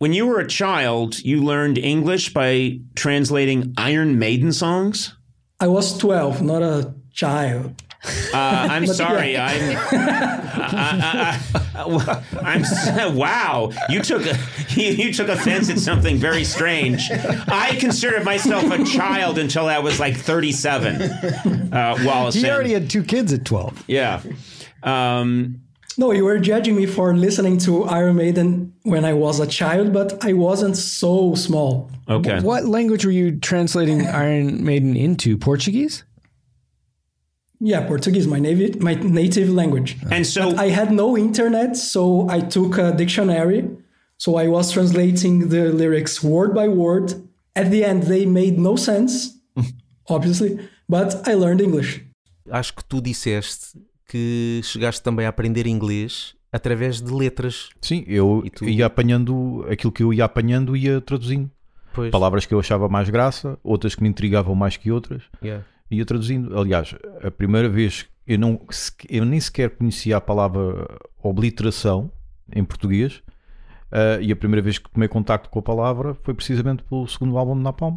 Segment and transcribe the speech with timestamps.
[0.00, 5.14] when you were a child, you learned English by translating Iron Maiden songs?
[5.60, 7.74] I was 12, not a child.
[8.32, 8.38] Uh,
[8.70, 9.36] I'm sorry.
[9.36, 9.76] I'm.
[9.92, 11.38] I,
[12.96, 13.72] am wow.
[13.90, 14.38] You took a,
[14.70, 17.10] you, you, took offense at something very strange.
[17.10, 21.02] I considered myself a child until I was like 37.
[21.02, 22.36] Uh, Wallace.
[22.36, 23.84] He already had two kids at 12.
[23.86, 24.22] Yeah.
[24.82, 25.60] Um,
[26.00, 29.92] no, you were judging me for listening to Iron Maiden when I was a child,
[29.92, 31.90] but I wasn't so small.
[32.08, 32.40] Okay.
[32.40, 35.36] What language were you translating Iron Maiden into?
[35.36, 36.04] Portuguese?
[37.60, 39.98] Yeah, Portuguese, my native my native language.
[40.10, 43.68] And so but I had no internet, so I took a dictionary.
[44.16, 47.06] So I was translating the lyrics word by word.
[47.54, 49.36] At the end, they made no sense,
[50.08, 50.50] obviously,
[50.88, 52.00] but I learned English.
[52.50, 53.76] Acho que tu disseste
[54.10, 57.70] que chegaste também a aprender inglês através de letras.
[57.80, 58.68] Sim, eu tu...
[58.68, 61.50] ia apanhando aquilo que eu ia apanhando e ia traduzindo.
[61.92, 62.10] Pois.
[62.10, 65.22] Palavras que eu achava mais graça, outras que me intrigavam mais que outras.
[65.42, 66.56] Yeah ia traduzindo.
[66.58, 68.60] Aliás, a primeira vez eu, não,
[69.08, 70.86] eu nem sequer conhecia a palavra
[71.22, 72.10] obliteração
[72.54, 73.22] em português
[73.92, 77.36] uh, e a primeira vez que tomei contacto com a palavra foi precisamente pelo segundo
[77.36, 77.96] álbum de Napalm,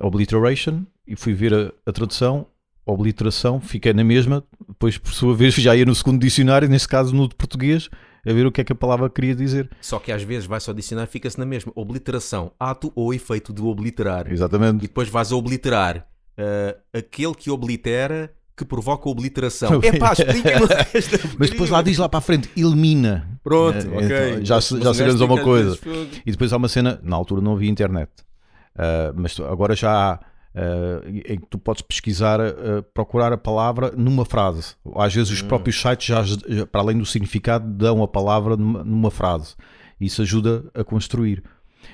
[0.00, 2.46] Obliteration, e fui ver a, a tradução,
[2.86, 7.14] obliteração, fiquei na mesma, depois por sua vez já ia no segundo dicionário, neste caso
[7.14, 7.90] no de português,
[8.24, 9.68] a ver o que é que a palavra queria dizer.
[9.80, 11.72] Só que às vezes vai só dicionário fica-se na mesma.
[11.74, 14.30] Obliteração, ato ou efeito de obliterar.
[14.30, 14.84] Exatamente.
[14.84, 16.06] E depois vais a obliterar
[16.38, 19.80] uh, aquele que oblitera que provoca obliteração.
[19.84, 20.66] É pá, explica-me
[21.38, 23.28] Mas depois lá diz lá para a frente, elimina.
[23.44, 24.04] Pronto, é, ok.
[24.04, 25.78] Então, já já sabemos uma coisa.
[26.24, 28.10] E depois há uma cena, na altura não havia internet,
[28.74, 30.20] uh, mas agora já há.
[30.56, 34.74] Uh, em que tu podes pesquisar, uh, procurar a palavra numa frase.
[34.94, 35.48] Às vezes os hum.
[35.48, 39.54] próprios sites, já, já, para além do significado, dão a palavra numa, numa frase.
[40.00, 41.42] Isso ajuda a construir.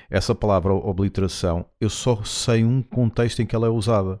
[0.09, 4.19] Essa palavra obliteração, eu só sei um contexto em que ela é usada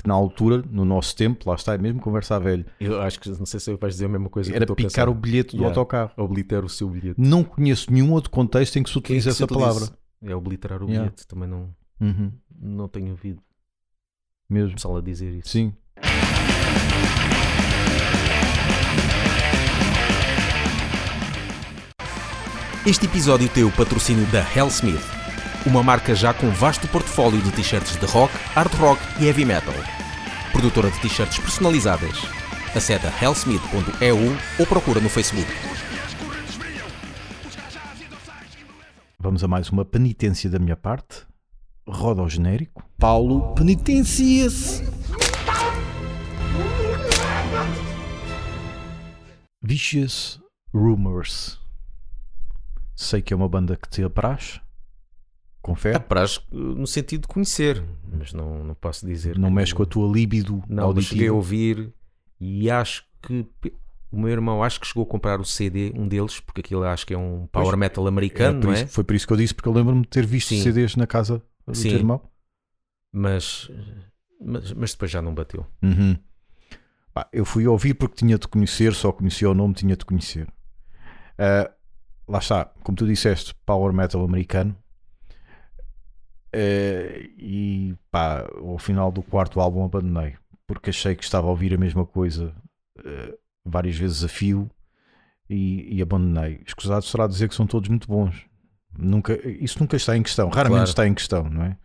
[0.00, 2.64] que na altura, no nosso tempo, lá está, é mesmo conversa a velho.
[2.78, 4.54] Eu acho que não sei se vais dizer a mesma coisa.
[4.54, 5.76] Era picar o bilhete do yeah.
[5.76, 6.12] autocarro.
[6.16, 7.20] Obliterar o seu bilhete.
[7.20, 9.88] Não conheço nenhum outro contexto em que se utiliza é que essa palavra.
[10.22, 11.02] É obliterar o yeah.
[11.02, 12.32] bilhete, também não, uhum.
[12.60, 13.42] não tenho ouvido.
[14.50, 14.74] Mesmo.
[14.74, 15.48] Pessoal a dizer isso.
[15.48, 15.74] Sim.
[22.86, 25.18] Este episódio tem o patrocínio da Hellsmith
[25.66, 29.74] uma marca já com vasto portfólio de t-shirts de rock, hard rock e heavy metal.
[30.52, 32.22] Produtora de t-shirts personalizadas.
[32.74, 34.16] Acede a hellsmith.eu
[34.58, 35.50] ou procura no Facebook.
[39.18, 41.27] Vamos a mais uma penitência da minha parte.
[41.90, 42.84] Roda ao genérico.
[42.98, 44.84] Paulo penitencia-se.
[49.62, 50.38] Vicious
[50.72, 51.58] Rumors.
[52.94, 54.60] Sei que é uma banda que te apraz.
[55.62, 55.96] Confere?
[55.96, 57.82] Apraz no sentido de conhecer,
[58.12, 59.38] mas não, não posso dizer.
[59.38, 61.08] Não mexe com a tua libido Não, auditiva.
[61.08, 61.92] cheguei a ouvir
[62.38, 63.46] e acho que
[64.12, 67.06] o meu irmão acho que chegou a comprar o CD, um deles, porque aquilo acho
[67.06, 68.82] que é um power pois, metal americano, é não é?
[68.82, 70.62] Isso, foi por isso que eu disse, porque eu lembro-me de ter visto Sim.
[70.62, 71.42] CDs na casa
[71.72, 71.90] do Sim.
[71.90, 72.22] teu irmão.
[73.12, 73.70] Mas,
[74.40, 75.66] mas, mas, depois já não bateu.
[75.82, 76.16] Uhum.
[77.32, 80.46] eu fui ouvir porque tinha de conhecer, só conhecia o nome, tinha de conhecer.
[81.38, 81.72] Uh,
[82.28, 84.76] lá está, como tu disseste, power metal americano.
[86.54, 90.34] Uh, e pá, ao final do quarto álbum abandonei
[90.68, 92.54] porque achei que estava a ouvir a mesma coisa
[92.98, 94.70] uh, várias vezes a fio
[95.48, 96.60] e, e abandonei.
[96.64, 98.46] Escusado será dizer que são todos muito bons.
[98.96, 100.88] Nunca, isso nunca está em questão, raramente claro.
[100.88, 101.76] está em questão, não é?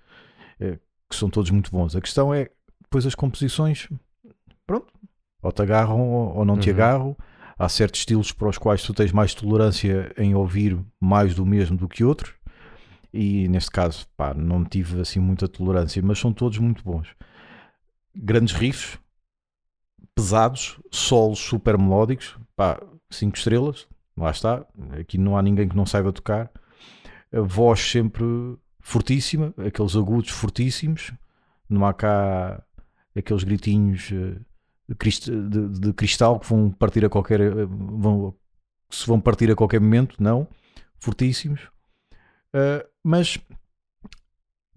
[0.60, 0.80] é?
[1.10, 1.96] Que são todos muito bons.
[1.96, 2.50] A questão é
[2.82, 3.88] depois as composições,
[4.66, 4.92] pronto,
[5.42, 6.76] ou te agarram ou, ou não te uhum.
[6.76, 7.18] agarram.
[7.58, 11.78] Há certos estilos para os quais tu tens mais tolerância em ouvir mais do mesmo
[11.78, 12.34] do que outros
[13.14, 17.08] e neste caso pá, não tive assim muita tolerância, mas são todos muito bons.
[18.16, 18.98] Grandes riffs,
[20.16, 22.82] pesados, solos super melódicos, pá,
[23.12, 23.88] 5 estrelas,
[24.18, 24.66] lá está.
[25.00, 26.50] Aqui não há ninguém que não saiba tocar.
[27.34, 28.24] A voz sempre
[28.80, 31.12] fortíssima, aqueles agudos fortíssimos,
[31.70, 32.64] não há cá
[33.16, 34.40] aqueles gritinhos eh,
[34.90, 38.36] de, cristal que vão partir a qualquer eh, vão,
[38.90, 40.48] se vão partir a qualquer momento, não,
[41.00, 41.62] fortíssimos.
[42.56, 43.40] Uh, mas,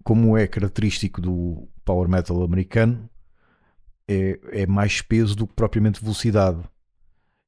[0.03, 3.07] como é característico do power metal americano,
[4.07, 6.63] é, é mais peso do que propriamente velocidade.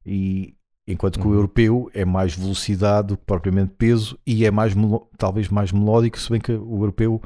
[0.06, 0.56] E
[0.90, 1.32] enquanto que uhum.
[1.32, 4.74] o europeu é mais velocidade do que propriamente peso e é mais
[5.16, 7.20] talvez mais melódico, se bem que o europeu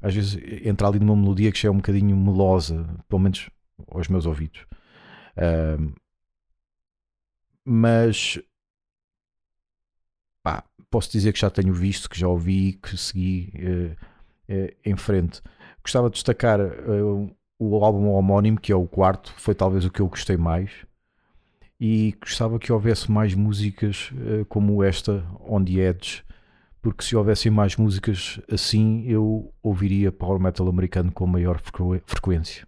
[0.00, 3.48] às vezes entra ali numa melodia que já é um bocadinho melosa, pelo menos
[3.88, 4.66] aos meus ouvidos.
[5.36, 5.92] Uh,
[7.64, 8.38] mas
[10.46, 13.96] pá, posso dizer que já tenho visto, que já ouvi, que segui eh,
[14.48, 15.42] eh, em frente.
[15.82, 20.00] Gostava de destacar eh, o álbum homónimo, que é o quarto, foi talvez o que
[20.00, 20.85] eu gostei mais.
[21.78, 26.22] E gostava que houvesse mais músicas eh, como esta, On the Edge,
[26.80, 32.66] porque se houvessem mais músicas assim, eu ouviria power metal americano com maior frequ- frequência.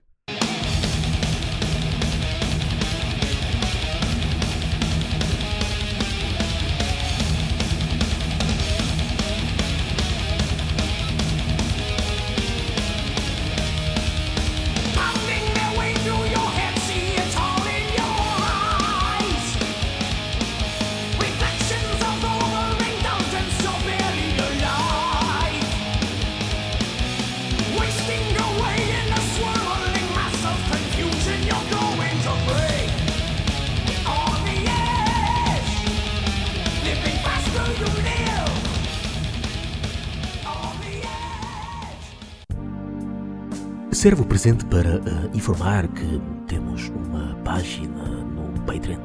[43.98, 49.00] Serve o presente para eh, informar que temos uma página no Patreon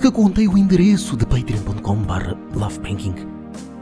[0.00, 3.14] que contém o endereço de patreon.com.br lovebanking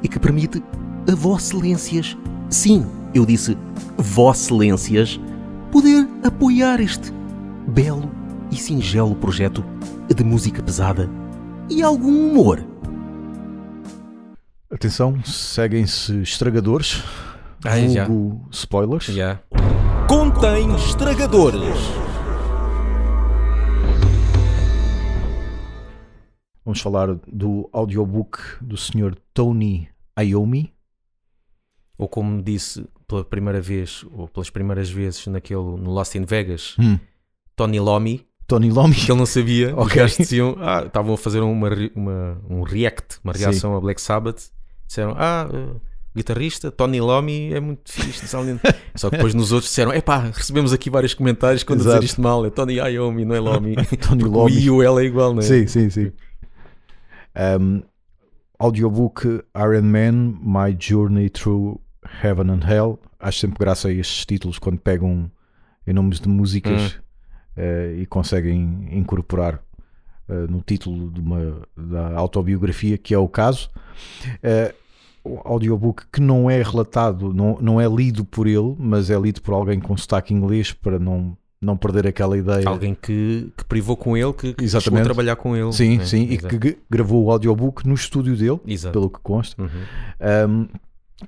[0.03, 0.61] e que permite
[1.09, 2.19] a Vosselências,
[2.51, 2.85] sim,
[3.15, 3.57] eu disse
[3.97, 5.21] Vosselências,
[5.71, 7.13] poder apoiar este
[7.69, 8.11] belo
[8.51, 9.65] e singelo projeto
[10.13, 11.09] de música pesada
[11.71, 12.67] e algum humor.
[14.73, 17.01] Atenção, seguem-se estragadores,
[17.65, 17.77] Ah,
[18.51, 19.05] spoilers.
[19.07, 19.39] Já.
[20.11, 21.79] Contém estragadores.
[26.65, 29.15] Vamos falar do audiobook do Sr.
[29.33, 30.75] Tony Iommi.
[31.97, 36.75] Ou como disse pela primeira vez, ou pelas primeiras vezes naquele, no Lost in Vegas,
[36.77, 36.99] Hum.
[37.55, 38.97] Tony Lomi, Tony Lomi.
[38.97, 39.73] que ele não sabia.
[39.79, 40.05] Ok.
[40.19, 44.51] diziam, ah, estavam a fazer uma, uma- um react, uma reação a Black Sabbath.
[44.89, 45.81] Disseram, ah, eh,
[46.15, 48.23] guitarrista Tony Lomi é muito fixe.
[48.23, 48.61] não sei onde."
[48.95, 52.01] Só que depois nos outros disseram, epá, recebemos aqui vários comentários quando Exato.
[52.01, 52.45] dizer isto mal.
[52.45, 53.75] É Tony Iommi, não é Lomi.
[54.01, 54.53] Tony Porque o Lomi.
[54.53, 55.43] I e o L é igual, não é?
[55.43, 56.13] Sim, sim, sim.
[57.61, 57.83] Um,
[58.59, 61.81] audiobook Iron Man, My Journey Through
[62.23, 62.99] Heaven and Hell.
[63.19, 65.31] Acho sempre graça a estes títulos quando pegam
[65.87, 66.99] em nomes de músicas
[67.57, 69.63] eh, e conseguem incorporar
[70.29, 73.71] eh, no título de uma, da autobiografia, que é o caso.
[74.43, 74.90] O
[75.25, 79.55] audiobook que não é relatado, não, não é lido por ele, mas é lido por
[79.55, 82.69] alguém com sotaque inglês para não, não perder aquela ideia.
[82.69, 85.05] Alguém que, que privou com ele, que, que Exatamente.
[85.05, 85.73] trabalhar com ele.
[85.73, 86.05] Sim, né?
[86.05, 88.93] sim, e que gravou o audiobook no estúdio dele, Exato.
[88.93, 89.61] pelo que consta.
[89.61, 89.69] Uhum.
[90.49, 90.69] Um,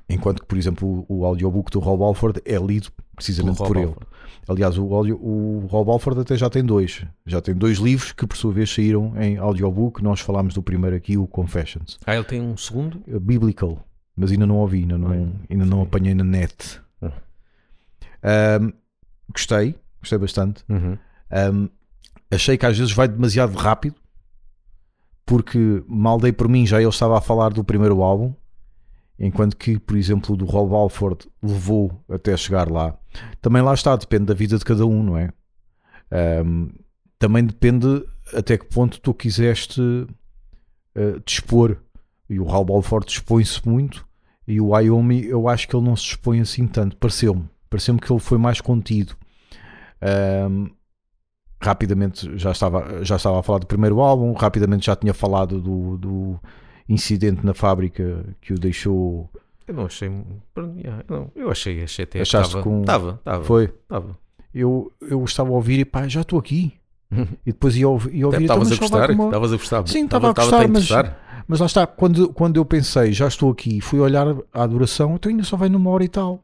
[0.08, 3.86] enquanto que, por exemplo, o, o audiobook do Rob Alford é lido precisamente por ele.
[3.86, 4.06] Alford.
[4.48, 7.04] Aliás, o, audio, o Rob Alford até já tem dois.
[7.24, 10.02] Já tem dois livros que, por sua vez, saíram em audiobook.
[10.02, 11.98] Nós falámos do primeiro aqui, o Confessions.
[12.04, 13.02] Ah, ele tem um segundo?
[13.06, 13.78] Uh, Biblical,
[14.16, 16.80] mas ainda não ouvi, ainda não, ainda não apanhei na net.
[17.00, 17.10] Hum.
[18.24, 18.72] Um,
[19.32, 20.64] gostei, gostei bastante.
[20.68, 20.98] Uhum.
[21.32, 21.68] Um,
[22.30, 23.94] achei que às vezes vai demasiado rápido
[25.24, 28.34] porque mal dei por mim já ele estava a falar do primeiro álbum
[29.22, 32.96] enquanto que por exemplo o do Rob Alford levou até chegar lá.
[33.40, 35.30] Também lá está, depende da vida de cada um não é?
[36.44, 36.70] Um,
[37.18, 38.04] também depende
[38.34, 41.76] até que ponto tu quiseste uh, dispor.
[42.28, 44.06] E o Rob Alford dispõe-se muito
[44.46, 47.48] e o Wyoming eu acho que ele não se dispõe assim tanto, pareceu-me.
[47.70, 49.16] Pareceu-me que ele foi mais contido.
[50.50, 50.68] Um,
[51.62, 55.96] rapidamente já estava, já estava a falar do primeiro álbum, rapidamente já tinha falado do,
[55.96, 56.40] do
[56.88, 59.28] incidente na fábrica que o deixou.
[59.66, 60.08] Eu não achei.
[60.08, 62.20] eu, não- eu achei, achei até.
[62.20, 63.44] Achaste Estava, com- estava, estava.
[63.44, 63.64] Foi.
[63.64, 64.18] estava.
[64.54, 66.74] Eu, eu estava a ouvir e pá, já estou aqui.
[67.46, 68.44] E depois ia, ouvir- ia ouvir.
[68.44, 69.10] então, Estavas mas a gostar?
[69.10, 69.86] Estavas a gostar?
[69.88, 70.88] Sim, Estava- a gostar, mas,
[71.46, 75.28] mas lá está, quando, quando eu pensei, já estou aqui, fui olhar a duração, então
[75.30, 76.42] ainda só vai numa hora e tal.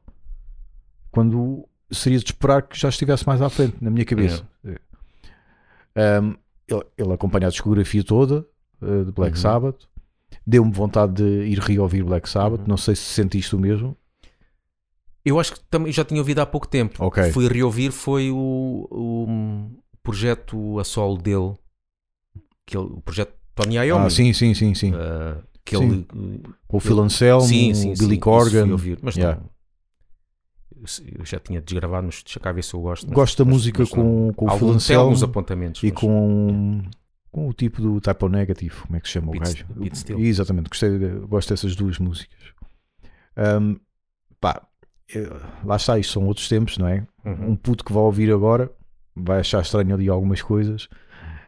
[1.10, 4.42] Quando seria de esperar que já estivesse mais à frente, na minha cabeça.
[5.96, 6.34] Um,
[6.68, 8.46] ele, ele acompanha a discografia toda
[8.82, 9.42] uh, de Black Uhum.
[9.42, 9.86] Sabbath,
[10.48, 12.60] deu-me vontade de ir reouvir Black Sabbath.
[12.60, 12.66] Uhum.
[12.68, 13.94] Não sei se sentiste o mesmo.
[15.24, 17.04] Eu acho que também já tinha ouvido há pouco tempo.
[17.04, 17.30] Ok.
[17.32, 19.70] Fui reouvir, foi o, o
[20.02, 21.52] projeto a solo dele.
[22.64, 24.06] Que ele- o projeto Tony Iommi.
[24.06, 24.92] Ah, sim, sim, sim, sim.
[24.94, 26.06] Ah, que Sim.
[26.14, 28.70] ele, Com o Phil Anselmo, sim, sim, o sim, Billy isso Corgan.
[28.72, 29.38] ouvir, mas Yeah.
[29.38, 29.50] não,
[31.18, 33.06] eu já tinha desgravado, mas deixa cá ver se eu gosto.
[33.12, 34.32] Gosto da música mas não.
[34.32, 35.82] com, com o Phil Anselmo alguns apontamentos.
[35.82, 36.82] e mas- com,
[37.30, 39.96] com o tipo do Typo Negative, como é que se chama Pete- o gajo?
[39.96, 40.26] Steele.
[40.28, 42.38] Exatamente, gostei, gosto dessas duas músicas.
[43.36, 43.78] Um,
[44.40, 44.62] pá,
[45.64, 47.06] lá está, isto são outros tempos, não é?
[47.24, 47.50] Uhum.
[47.50, 48.70] Um puto que vai ouvir agora
[49.14, 50.88] vai achar estranho ali algumas coisas.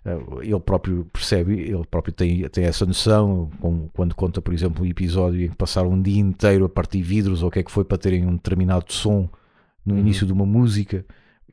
[0.05, 3.51] eh, ele próprio percebe, ele próprio tem, tem essa noção,
[3.93, 7.43] quando conta, por exemplo, um episódio em que passaram um dia inteiro a partir vidros
[7.43, 9.29] ou o que é que foi para terem um determinado som
[9.85, 11.05] no início de uma música.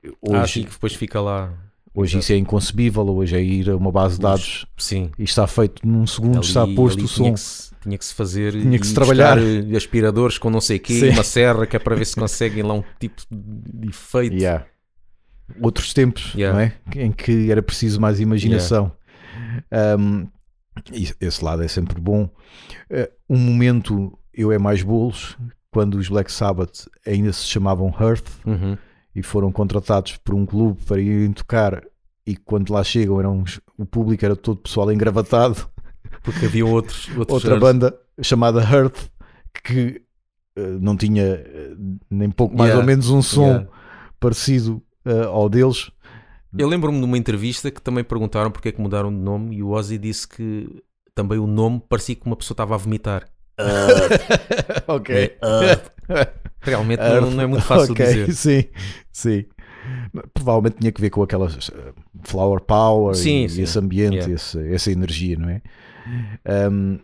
[0.06, 1.54] Ah, Hoje, sim, que depois fica lá.
[2.00, 5.10] Hoje isso é inconcebível, hoje é ir a uma base de dados Sim.
[5.18, 7.34] e está feito num segundo, Ali- está posto o tinha som.
[7.34, 9.38] que se- Tinha que se fazer Tinha que se trabalhar.
[9.38, 11.10] eh, aspiradores com não sei o quê, Sim.
[11.12, 14.36] uma serra que é para ver se conseguem lá um tipo de efeito.
[14.36, 14.66] Yeah.
[15.62, 16.54] Outros tempos Yeah.
[16.58, 16.74] não é?
[17.06, 18.92] em que era preciso mais imaginação.
[20.00, 20.28] Um,
[20.92, 22.24] e esse lado é sempre bom.
[22.92, 25.38] Uh, um momento, eu é mais bolos,
[25.72, 28.78] quando os Black Sabbath ainda se chamavam Hearth Uhum.
[29.18, 31.84] E foram contratados por um clube para irem tocar.
[32.26, 35.68] E quando lá chegam, eram, uns- o público era todo pessoal engravatado.
[36.24, 37.62] Porque havia outros, outros Outra Earth.
[37.62, 39.10] banda chamada Hearth
[39.64, 40.02] que
[40.58, 42.82] uh, não tinha uh, nem pouco mais Yeah.
[42.82, 43.68] ou menos um som Yeah.
[44.20, 45.90] parecido uh, ao deles.
[46.58, 49.64] Eu lembro-me de uma entrevista que também perguntaram porque é que mudaram de nome e
[49.64, 50.82] o Ozzy disse que
[51.16, 53.28] também o nome parecia que uma pessoa estava a vomitar.
[54.88, 55.38] ok.
[56.62, 58.34] Realmente não, não é muito fácil Ok, dizer.
[58.36, 58.64] Sim,
[59.12, 59.46] sim.
[60.34, 63.62] Provavelmente tinha que ver com aquelas uh, flower power Sim, e sim.
[63.62, 64.34] esse ambiente, Yeah.
[64.34, 65.62] esse- essa energia, não é?
[66.70, 67.00] Um,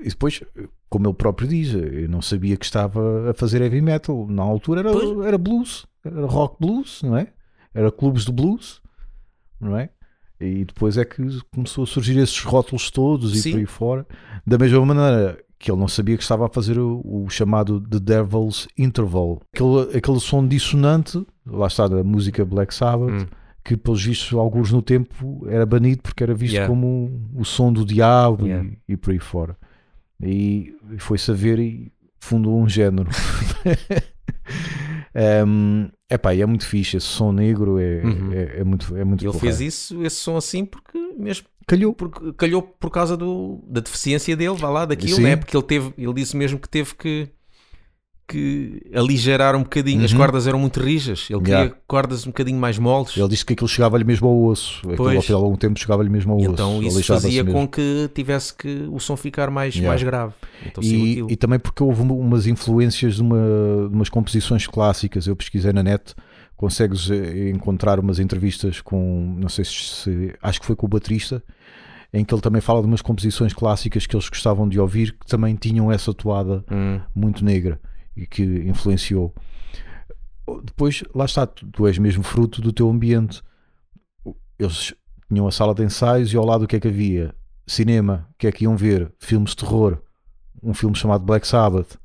[0.00, 0.42] e depois,
[0.88, 4.26] como ele próprio diz, eu não sabia que estava a fazer heavy metal.
[4.28, 5.26] Na altura era, Pois.
[5.26, 7.28] era blues, era rock blues, não é?
[7.74, 8.80] Era clubes de blues,
[9.60, 9.90] não é?
[10.40, 13.50] E depois é que começou a surgir esses rótulos todos e Sim.
[13.52, 14.06] por aí fora.
[14.46, 18.00] Da mesma maneira que ele não sabia que estava a fazer o, o chamado The
[18.00, 19.42] Devil's Interval.
[19.54, 23.26] Aquele, aquele som dissonante, lá está da música Black Sabbath, Hum.
[23.62, 26.66] que pelos vistos, alguns no tempo, era banido porque era visto Yeah.
[26.72, 28.68] como o som do diabo Yeah.
[28.88, 29.54] e, e por aí fora.
[30.22, 33.10] E foi-se a ver e fundou um género.
[35.46, 38.32] um, epá, e é muito fixe, esse som negro é, Uhum.
[38.32, 41.92] é, é muito é muito Ele fez isso, esse som assim, porque mesmo Calhou.
[41.94, 45.22] porque calhou por causa do, da deficiência dele, vá lá, daquilo, Sim.
[45.22, 45.36] né?
[45.36, 47.28] Porque ele teve, ele disse mesmo que teve que,
[48.28, 50.04] que aligerar um bocadinho.
[50.04, 50.18] As Uhum.
[50.18, 51.76] cordas eram muito rijas, ele queria Yeah.
[51.88, 53.16] cordas um bocadinho mais moles.
[53.16, 54.78] Ele disse que aquilo chegava-lhe mesmo ao osso.
[54.80, 55.16] Aquilo Pois.
[55.16, 56.52] ao final de algum tempo chegava-lhe mesmo ao E osso.
[56.52, 59.88] então isso fazia com que tivesse que o som ficar mais, Yeah.
[59.90, 60.32] mais grave.
[60.64, 61.30] Então E, aquilo.
[61.32, 63.36] e também porque houve uma- umas influências de, uma,
[63.88, 65.26] de umas composições clássicas.
[65.26, 66.14] Eu pesquisei na net,
[66.60, 71.42] consegues eh, encontrar umas entrevistas com, não sei se, acho que foi com o baterista,
[72.12, 75.24] em que ele também fala de umas composições clássicas que eles gostavam de ouvir, que
[75.24, 77.80] também tinham essa toada Hum, muito negra
[78.14, 79.34] e que influenciou.
[80.62, 83.40] Depois, lá está, tu és mesmo fruto do teu ambiente.
[84.58, 84.92] Eles
[85.30, 87.34] tinham a sala de ensaios e ao lado o que é que havia?
[87.66, 89.10] Cinema, o que é que iam ver?
[89.18, 90.02] Filmes de terror,
[90.62, 91.96] um filme chamado Black Sabbath.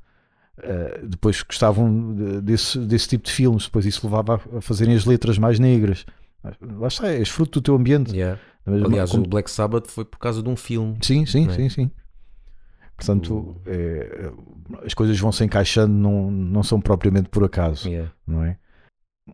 [0.58, 5.04] Uh, depois gostavam de- desse, desse tipo de filmes, depois isso levava a- fazerem as
[5.04, 6.06] letras mais negras.
[6.60, 8.12] Lá está, és fruto do teu ambiente.
[8.14, 8.40] yeah.
[8.64, 10.96] Aliás, como- o Black Sabbath foi por causa de um filme.
[11.02, 11.52] Sim, sim, é?
[11.52, 11.90] sim, sim.
[12.96, 14.32] Portanto, é,
[14.84, 18.10] as coisas vão se encaixando, não, não são propriamente por acaso, Yeah.
[18.26, 18.58] não é?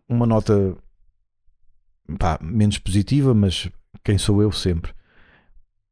[0.09, 0.75] Uma nota
[2.19, 3.69] pá, menos positiva, mas
[4.03, 4.91] quem sou eu sempre?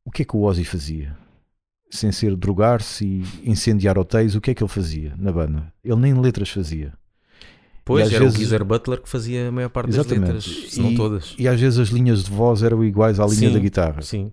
[0.04, 1.16] O que é que o Ozzy fazia?
[1.94, 5.72] Sem ser drogar-se e incendiar hotéis, o que é que ele fazia na banda?
[5.84, 6.94] Ele nem letras fazia.
[7.84, 10.34] Pois, era vezes- o Geezer Butler que fazia a maior parte Exatamente.
[10.34, 11.36] das letras, se não todas.
[11.38, 14.02] E às vezes as linhas de voz eram iguais à linha Sim, da guitarra.
[14.02, 14.32] Sim.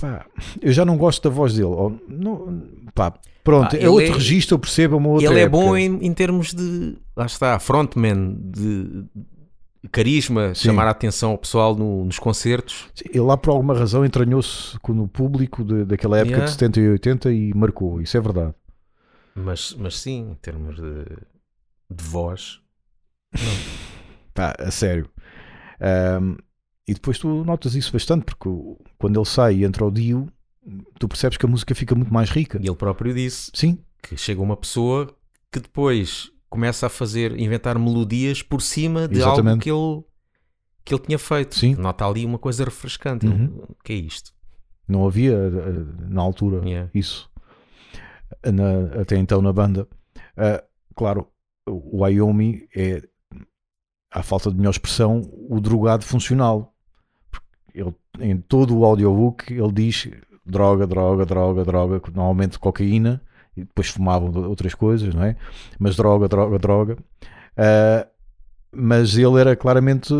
[0.00, 0.26] Pá,
[0.62, 1.64] eu já não gosto da voz dele.
[1.64, 2.62] Ou- não-
[2.94, 5.64] pá, pronto, Ah, é outro é- registro, eu percebo, é uma outra Ele é época.
[5.64, 6.96] bom em, em termos de.
[7.16, 9.04] Lá está, frontman, de
[9.92, 10.66] carisma, Sim.
[10.68, 12.88] chamar a atenção ao pessoal no- nos concertos.
[13.04, 16.46] Ele lá por alguma razão entranhou-se com o público de- daquela época Yeah.
[16.46, 18.54] de 70 e 80 e marcou, isso é verdade.
[19.34, 21.04] Mas, mas sim, em termos de,
[21.90, 22.60] de voz.
[24.34, 25.08] Pá, a sério.
[25.80, 26.36] Ahm,
[26.86, 28.48] e depois tu notas isso bastante, porque
[28.98, 30.26] quando ele sai e entra o Dio,
[30.98, 32.58] tu percebes que a música fica muito mais rica.
[32.60, 35.14] E ele próprio disse Sim, que chega uma pessoa
[35.52, 39.62] que depois começa a fazer, inventar melodias por cima de algo Exatamente.
[39.62, 40.02] que ele,
[40.84, 41.54] que ele tinha feito.
[41.56, 41.74] Sim.
[41.74, 43.26] Nota ali uma coisa refrescante.
[43.26, 43.62] Uhum.
[43.68, 44.32] O que é isto?
[44.90, 46.90] não havia eh, na altura Yeah.
[46.94, 47.30] isso.
[48.44, 49.86] Na- até então na banda.
[50.34, 50.64] Ah,
[50.96, 51.26] claro,
[51.68, 53.02] o Wyoming é,
[54.10, 56.74] à falta de melhor expressão, o drogado funcional.
[57.74, 60.08] Ele, em todo o audiobook ele diz
[60.46, 63.20] droga, droga, droga, droga, normalmente cocaína,
[63.58, 65.36] e depois fumavam outras coisas, não é?
[65.78, 66.96] Mas droga, droga, droga.
[67.56, 68.06] Ah,
[68.72, 70.12] mas ele era claramente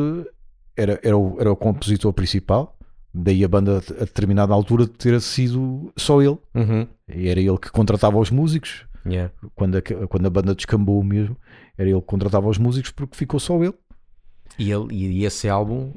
[0.77, 2.77] era, era, o, era o compositor principal,
[3.13, 6.39] daí a banda a determinada altura ter sido só ele.
[6.55, 6.87] Uhum.
[7.09, 9.33] E era ele que contratava os músicos, Yeah.
[9.55, 11.35] quando a, quando a banda descambou mesmo,
[11.79, 13.73] era ele que contratava os músicos porque ficou só ele.
[14.59, 15.93] E, ele, e esse álbum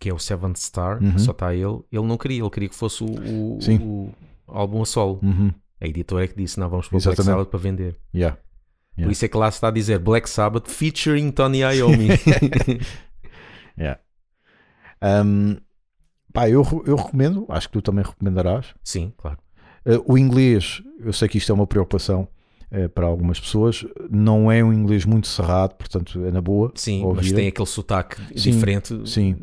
[0.00, 1.18] que é o Seventh Star, Uhum.
[1.18, 4.14] só está ele, ele não queria, ele queria que fosse o, o- o
[4.48, 5.20] álbum a solo.
[5.22, 5.50] Uhum.
[5.80, 7.22] A editora é que disse: não, vamos pôr Black.
[7.22, 7.96] Sabbath para vender.
[8.14, 8.36] Yeah.
[8.36, 8.42] Por
[8.98, 9.12] Yeah.
[9.12, 12.08] isso é que lá se está a dizer Black Sabbath featuring Tony Iommi.
[13.78, 14.00] Yeah.
[15.02, 15.58] Um,
[16.32, 18.74] pá, eu, eu recomendo, acho que tu também recomendarás.
[18.82, 19.38] Sim, claro.
[19.84, 22.26] Uh, o inglês, eu sei que isto é uma preocupação
[22.72, 26.72] uh, para algumas pessoas, não é um inglês muito cerrado, portanto é na boa.
[26.74, 27.34] Sim, mas ouvirem.
[27.34, 29.36] tem aquele sotaque Sim, diferente, Sim,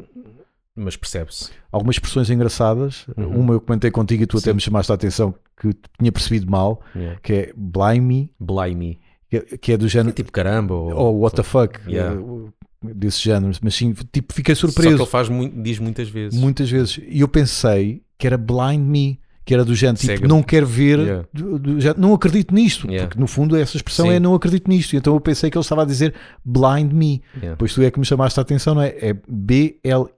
[0.76, 1.50] mas percebe-se.
[1.72, 3.06] algumas expressões engraçadas.
[3.18, 3.40] Uhum.
[3.40, 4.56] Uma eu comentei contigo e tu até Sim.
[4.56, 7.20] me chamaste a atenção que tinha percebido mal, Yeah.
[7.22, 9.00] que é blimey, Blimey.
[9.30, 10.74] que é, que é do É género tipo caramba.
[10.74, 12.20] Ou, ou what the fuck, Yeah.
[12.20, 12.52] uh,
[12.84, 15.28] desse género, mas sim, tipo, fiquei Só que surpreso ele faz
[15.64, 16.40] diz muitas vezes.
[16.40, 17.00] muitas vezes.
[17.08, 21.00] E eu pensei que era blind me, que era do género, tipo, não quero ver,
[21.00, 21.28] Yeah.
[21.34, 23.08] do- do género, não acredito nisto, Yeah.
[23.08, 24.14] porque no fundo essa expressão Sim.
[24.14, 24.96] é não acredito nisto.
[24.96, 26.14] Então eu pensei que ele estava a dizer
[26.46, 27.22] blind me.
[27.36, 27.58] Yeah.
[27.58, 28.96] Pois tu é que me chamaste a atenção, não é?
[29.02, 30.12] É B-L-I-M-A-Y.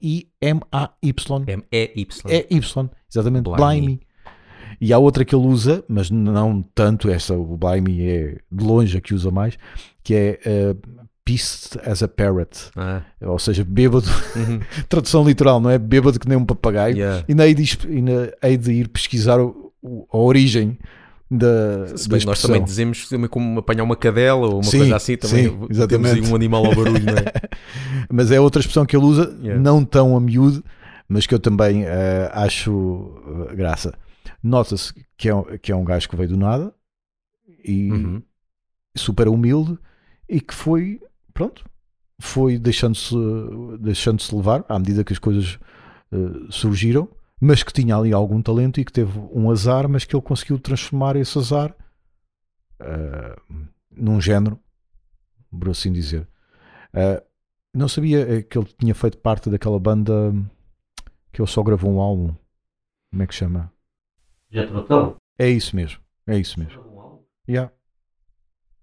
[1.47, 2.07] M-E-Y.
[2.29, 3.87] É Y, exatamente, Blind blind Me.
[3.87, 3.99] me.
[4.81, 8.63] E há outra que ele usa, mas não tanto, esta, o blind me é de
[8.63, 9.57] longe a que usa mais,
[10.03, 10.77] que é uh,
[11.25, 12.69] pissed as a parrot.
[12.75, 14.05] Ah, Ou seja, bêbado,
[14.35, 14.59] uhum.
[14.87, 15.77] tradução literal, não é?
[15.79, 16.95] Bêbado que nem um papagaio.
[16.95, 17.25] Yeah.
[17.27, 17.77] E ainda hei de,
[18.43, 20.77] hei de ir pesquisar o- o- a origem
[21.29, 24.63] da, Se da bem que nós também dizemos também como apanhar uma cadela ou uma
[24.63, 26.23] Sim, coisa assim, também sim, temos exatamente.
[26.25, 27.49] aí um animal ao barulho, não é?
[28.13, 29.59] Mas é outra expressão que ele usa, Yeah.
[29.61, 30.63] não tão a miúdo,
[31.09, 33.93] mas que eu também eh, acho eh, graça.
[34.43, 36.71] Nota-se que é, um- que é um gajo que veio do nada
[37.63, 38.21] e Uhum.
[38.95, 39.77] super humilde
[40.29, 40.99] e que foi,
[41.35, 41.63] pronto,
[42.19, 43.13] foi deixando-se
[43.79, 45.59] deixando-se levar à medida que as coisas
[46.11, 50.15] eh, surgiram, mas que tinha ali algum talento e que teve um azar, mas que
[50.15, 51.75] ele conseguiu transformar esse azar
[52.79, 53.35] eh,
[53.91, 54.57] num género,
[55.51, 56.27] por assim dizer.
[56.93, 57.21] Eh,
[57.73, 60.33] não sabia que ele tinha feito parte daquela banda
[61.33, 62.33] que ele só gravou um álbum.
[63.11, 63.71] Como é que chama?
[65.37, 65.99] É isso mesmo.
[66.25, 66.81] É isso mesmo.
[67.47, 67.74] Yeah.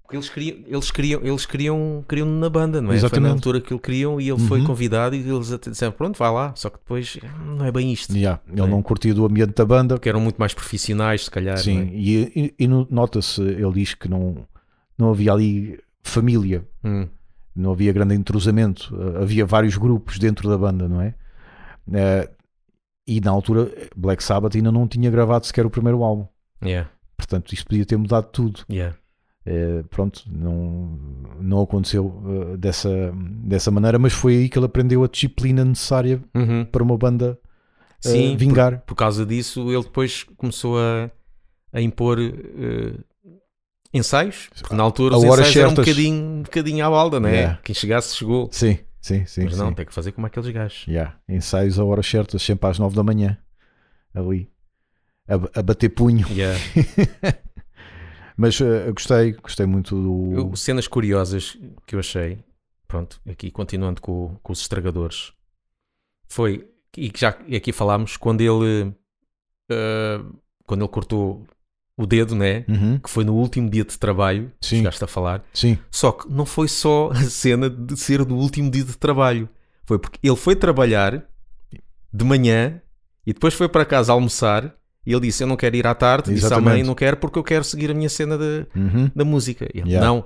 [0.02, 2.92] Porque eles queriam, eles queriam, eles queriam, queriam na banda, não é?
[2.92, 3.28] Foi Exatamente.
[3.28, 4.66] na altura que ele queriam e ele foi Uhum.
[4.66, 7.18] convidado e eles disseram, pronto, vai lá, só que depois
[7.56, 8.14] não é bem isto.
[8.14, 8.40] Yeah.
[8.50, 8.66] Ele É.
[8.66, 9.94] não curtia do ambiente da banda.
[9.94, 11.56] Porque eram muito mais profissionais, se calhar.
[11.56, 11.94] Sim, não é?
[11.94, 14.46] e, e- e no- nota-se, ele diz que não,
[14.98, 17.08] não havia ali família, Hum,
[17.54, 21.14] não havia grande entrosamento, eh, havia vários grupos dentro da banda, não é?
[21.92, 22.28] Eh,
[23.06, 26.26] e na altura, Black Sabbath ainda não tinha gravado sequer o primeiro álbum,
[26.64, 28.60] yeah, portanto, isto podia ter mudado tudo.
[28.70, 28.96] yeah.
[29.44, 30.98] Eh, pronto, não,
[31.40, 33.12] não aconteceu eh, dessa,
[33.44, 36.64] dessa maneira, mas foi aí que ele aprendeu a disciplina necessária Uhum.
[36.64, 37.38] para uma banda
[38.04, 38.82] eh, Sim, vingar.
[38.86, 41.10] Por causa disso, ele depois começou a,
[41.72, 42.18] a impor
[43.92, 44.48] ensaios.
[44.60, 45.86] Porque na altura A os ensaios eram um certas.
[45.86, 47.34] bocadinho, um bocadinho à balda, não é?
[47.34, 47.58] Yeah.
[47.64, 48.48] Quem chegasse, chegou.
[48.52, 49.44] Sim, sim, sim.
[49.44, 49.74] Mas não, sim.
[49.74, 50.86] tem que fazer como aqueles gajos.
[50.86, 51.16] Yeah.
[51.28, 53.36] Ensaios a horas certas, sempre às nove da manhã,
[54.14, 54.48] ali,
[55.28, 56.26] a, a bater punho.
[56.30, 56.58] Yeah.
[58.36, 60.32] Mas eu gostei, gostei muito do.
[60.50, 62.38] Eu- cenas curiosas que eu achei,
[62.88, 65.32] pronto, aqui continuando com, com os estragadores,
[66.28, 66.66] foi,
[66.96, 68.94] e que já aqui falámos, quando ele,
[69.70, 70.20] eh,
[70.66, 71.46] quando ele cortou
[71.96, 72.64] o dedo, né?
[72.68, 74.78] Uhum, Que foi no último dia de trabalho, Sim.
[74.78, 75.44] chegaste a falar.
[75.52, 79.48] Sim, Só que não foi só a cena de ser do último dia de trabalho.
[79.84, 81.28] Foi porque ele foi trabalhar
[82.12, 82.80] de manhã
[83.26, 84.74] e depois foi para casa almoçar
[85.06, 86.32] e ele disse: Eu não quero ir à tarde.
[86.32, 86.86] Disse à mãe: Exatamente.
[86.86, 89.66] Não quero porque eu quero seguir a minha cena de, uhum, da música.
[89.74, 90.06] E ele: Yeah.
[90.06, 90.24] Não,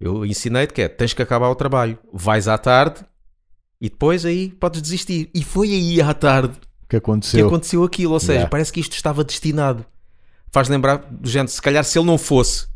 [0.00, 1.98] eu ensinei-te que é: tens que acabar o trabalho.
[2.12, 3.00] Vais à tarde
[3.80, 5.30] e depois aí podes desistir.
[5.34, 7.46] E foi aí à tarde que que aconteceu.
[7.46, 8.12] aconteceu aquilo.
[8.12, 8.50] Ou seja, Yeah.
[8.50, 9.84] parece que isto estava destinado.
[10.52, 12.66] Faz lembrar do gente, se calhar se ele não fosse,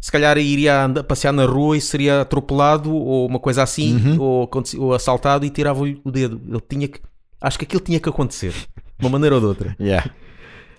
[0.00, 4.20] se calhar iria andar, passear na rua e seria atropelado ou uma coisa assim, Uhum.
[4.20, 6.40] ou, ou assaltado e tirava-lhe o dedo.
[6.48, 7.00] Ele tinha que.
[7.40, 9.76] Acho que aquilo tinha que acontecer, de uma maneira ou de outra.
[9.80, 10.10] Yeah.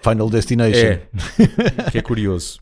[0.01, 0.77] Final Destination.
[0.77, 1.07] É,
[1.91, 2.59] que é curioso.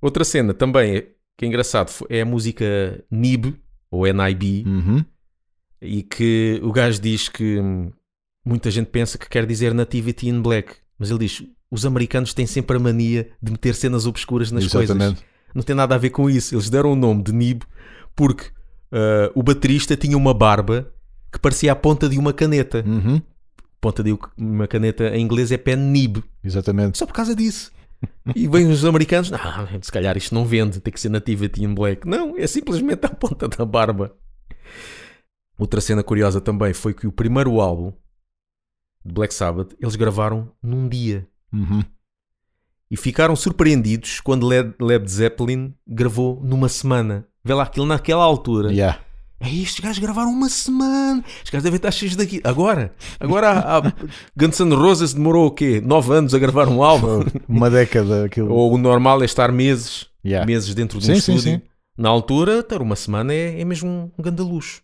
[0.00, 2.64] Outra cena também que é engraçado é a música
[3.10, 3.54] NIB
[3.90, 5.04] ou NIB Uhum,
[5.80, 7.58] e que o gajo diz que
[8.44, 12.46] muita gente pensa que quer dizer Nativity in Black, mas ele diz os americanos têm
[12.46, 14.96] sempre a mania de meter cenas obscuras nas coisas.
[14.96, 15.24] Exatamente.
[15.54, 16.54] Não tem nada a ver com isso.
[16.54, 17.62] Eles deram o nome de Nib
[18.14, 18.46] porque
[18.92, 20.90] ah, o baterista tinha uma barba
[21.32, 22.82] que parecia a ponta de uma caneta.
[22.86, 23.20] Uhum,
[23.78, 26.18] Ponta de uma caneta em inglês é pen nib.
[26.46, 26.96] Exatamente.
[26.96, 27.72] Só por causa disso.
[28.34, 29.38] E vêm os americanos, não,
[29.80, 32.06] se calhar isto não vende, tem que ser Nativity in Black.
[32.06, 34.14] Não, é simplesmente a ponta da barba.
[35.58, 37.92] Outra cena curiosa também foi que o primeiro álbum
[39.04, 41.26] de Black Sabbath eles gravaram num dia.
[41.52, 41.82] Uhum.
[42.90, 47.26] E ficaram surpreendidos quando Led, Led Zeppelin gravou numa semana.
[47.42, 49.00] Vê lá, aquilo naquela altura Yeah.
[49.38, 51.22] É estes gajos gravaram uma semana.
[51.44, 52.40] Os gajos devem estar cheios daqui.
[52.42, 53.80] Agora, agora há...
[54.36, 55.80] Guns N' Roses demorou o quê?
[55.84, 57.22] Nove anos a gravar um álbum.
[57.46, 58.50] Uma década aquilo.
[58.52, 60.44] Ou o normal é estar meses, Yeah.
[60.46, 61.52] meses dentro de Sim, um sim, estúdio.
[61.58, 61.62] sim.
[61.96, 64.82] Na altura, ter uma semana é, é mesmo um, um grande luxo.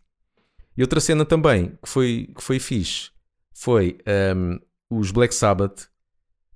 [0.76, 3.10] E outra cena também que foi, que foi fixe
[3.54, 4.58] foi ehm,
[4.90, 5.88] os Black Sabbath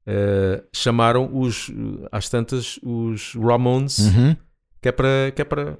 [0.06, 1.70] eh, chamaram os,
[2.12, 4.36] às tantas, os Ramones, Uhum.
[4.80, 5.78] que é para, que é para,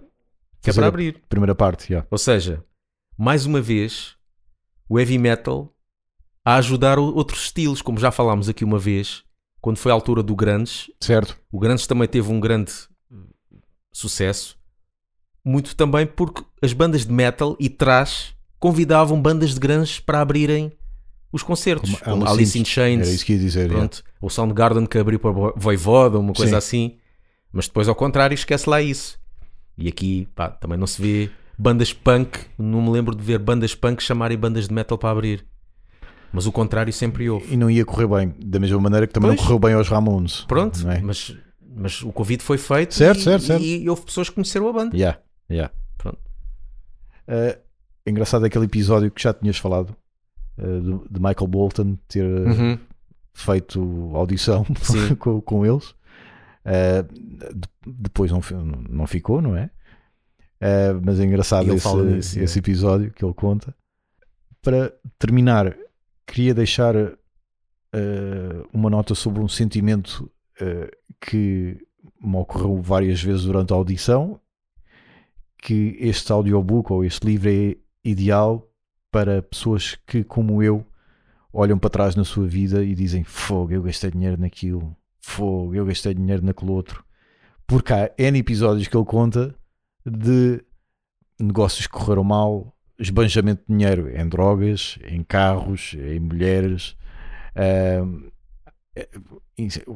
[0.66, 1.22] que é para abrir.
[1.28, 2.06] Primeira parte, yeah.
[2.10, 2.62] Ou seja,
[3.18, 4.14] mais uma vez,
[4.88, 5.72] o heavy metal
[6.44, 9.24] a ajudar outros estilos, como já falámos aqui uma vez,
[9.60, 10.90] quando foi a altura do Grandes.
[11.00, 11.36] certo?
[11.50, 12.72] O Grandes também teve um grande
[13.92, 14.56] sucesso,
[15.44, 20.72] muito também porque as bandas de metal e thrash convidavam bandas de grandes para abrirem
[21.32, 23.68] os concertos, Como como, Alice Alice in- in Chains, Era isso que ia dizer.
[23.68, 26.56] pronto, ou Soundgarden que abriu para Vo- Voivoda, uma coisa Sim.
[26.56, 26.98] assim.
[27.52, 29.18] Mas depois, ao contrário, esquece lá isso.
[29.78, 33.74] E aqui, pá, também não se vê bandas punk, não me lembro de ver bandas
[33.74, 35.44] punk chamarem bandas de metal para abrir.
[36.32, 37.52] Mas o contrário sempre houve.
[37.52, 39.46] E não ia correr bem, da mesma maneira que também não Pois.
[39.46, 40.40] correu bem aos Ramones.
[40.42, 41.00] Pronto, Não é?
[41.00, 41.34] mas,
[41.76, 43.62] mas o convite foi feito Certo, e, certo, certo.
[43.62, 44.96] e- houve pessoas que conheceram a banda.
[44.96, 45.18] Yeah,
[45.50, 45.72] yeah.
[45.96, 46.18] Pronto.
[47.28, 47.58] Eh,
[48.06, 49.96] engraçado aquele episódio que já tinhas falado
[50.58, 52.78] do- de Michael Bolton ter eh, Uhum.
[53.34, 54.64] feito audição
[55.18, 55.94] com, com eles.
[56.72, 58.40] De- depois não,
[58.88, 59.70] não ficou, não é?
[60.60, 62.60] Eh, mas é engraçado esse, esse é.
[62.60, 63.74] episódio que ele conta.
[64.62, 65.76] Para terminar,
[66.26, 67.16] queria deixar eh,
[68.72, 70.30] uma nota sobre um sentimento
[71.20, 71.78] que
[72.18, 74.40] me ocorreu várias vezes durante a audição
[75.66, 78.70] que este audiobook ou este livro é ideal
[79.10, 80.86] para pessoas que, como eu,
[81.52, 84.96] olham para trás na sua vida e dizem: Fogo, eu gastei dinheiro naquilo,
[85.30, 87.04] fogo, eu gastei dinheiro naquele outro.
[87.66, 89.54] Porque há N episódios que ele conta
[90.04, 90.62] de
[91.38, 96.96] negócios que correram mal, esbanjamento de dinheiro em drogas, em carros, em mulheres.
[97.54, 98.00] eh,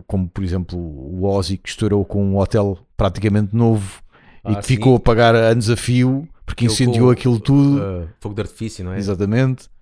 [0.07, 4.03] como por exemplo o Ozzy que estourou com um hotel praticamente novo
[4.45, 4.75] e Ah, que sim.
[4.77, 7.81] ficou a pagar anos a fio porque incendiou com, aquilo tudo.
[7.81, 8.99] uh, fogo de artifício, não é?
[8.99, 9.69] Exatamente.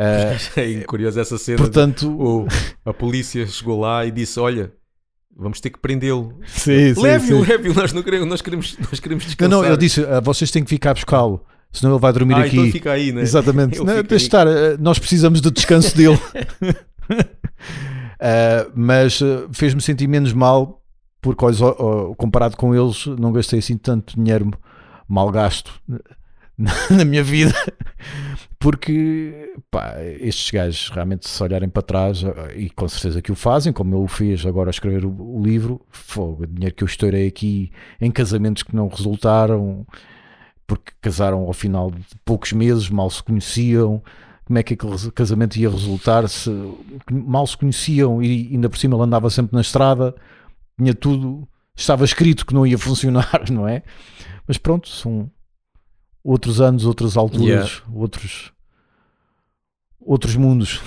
[0.00, 1.58] Ah, É curioso essa cena.
[1.58, 2.46] portanto, O-
[2.84, 4.72] a polícia chegou lá e disse: Olha,
[5.38, 6.34] vamos ter que prendê-lo.
[6.96, 9.58] Leve-o, leve-o, nós não queremos, nós queremos, nós queremos Não, descansar.
[9.58, 12.40] não, eu disse: ah, vocês têm que ficar a buscá-lo, senão ele vai dormir ah,
[12.40, 12.56] aqui.
[12.58, 13.22] então fica aí, né?
[13.22, 13.78] Exatamente.
[13.84, 16.18] Não, deixa estar, ah, nós precisamos do descanso dele.
[18.18, 19.20] Ah, mas
[19.52, 20.82] fez-me sentir menos mal
[21.20, 24.50] porque, ó, comparado com eles, não gastei assim tanto dinheiro
[25.08, 25.72] mal gasto
[26.90, 27.52] na minha vida.
[28.58, 33.36] Porque pá, estes gajos realmente, se olharem para trás, ah, e com certeza que o
[33.36, 36.82] fazem, como ele o fez agora a escrever o, o livro, fogo, o dinheiro que
[36.82, 39.86] eu estourei aqui em casamentos que não resultaram,
[40.66, 44.02] porque casaram ao final de poucos meses, mal se conheciam.
[44.44, 46.50] Como é que aquele casamento ia resultar se
[47.10, 50.14] mal se conheciam e ainda por cima ele andava sempre na estrada,
[50.78, 53.82] tinha tudo, estava escrito que não ia funcionar, não é?
[54.46, 55.30] Mas pronto, são
[56.30, 57.70] outros anos, outras alturas, Yeah.
[57.94, 58.52] outros
[60.00, 60.80] outros mundos.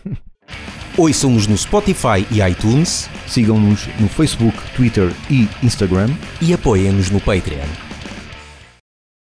[0.98, 6.08] Ouçam-nos no Spotify e iTunes Sigam-nos no Facebook, Twitter e Instagram.
[6.42, 7.89] e apoiem-nos no Patreon.